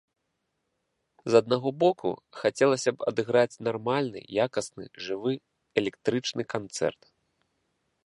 З 1.33 1.41
аднаго 1.43 1.69
боку, 1.83 2.09
хацелася 2.39 2.89
б 2.95 3.07
адыграць 3.13 3.61
нармальны, 3.69 4.19
якасны, 4.47 4.85
жывы, 5.09 5.33
электрычны 5.83 6.43
канцэрт. 6.57 7.01